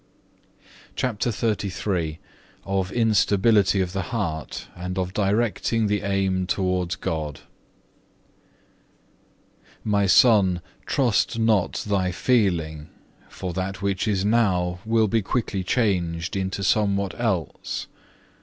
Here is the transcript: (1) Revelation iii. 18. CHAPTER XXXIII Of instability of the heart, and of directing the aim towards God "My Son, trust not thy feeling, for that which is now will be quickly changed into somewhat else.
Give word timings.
(1) 0.01 0.07
Revelation 0.07 0.57
iii. 0.57 0.67
18. 0.79 0.95
CHAPTER 0.95 1.29
XXXIII 1.69 2.19
Of 2.65 2.91
instability 2.91 3.81
of 3.81 3.93
the 3.93 4.01
heart, 4.01 4.67
and 4.75 4.97
of 4.97 5.13
directing 5.13 5.85
the 5.85 6.01
aim 6.01 6.47
towards 6.47 6.95
God 6.95 7.41
"My 9.83 10.07
Son, 10.07 10.61
trust 10.87 11.37
not 11.37 11.85
thy 11.87 12.11
feeling, 12.11 12.89
for 13.29 13.53
that 13.53 13.83
which 13.83 14.07
is 14.07 14.25
now 14.25 14.79
will 14.87 15.07
be 15.07 15.21
quickly 15.21 15.63
changed 15.63 16.35
into 16.35 16.63
somewhat 16.63 17.13
else. 17.19 17.85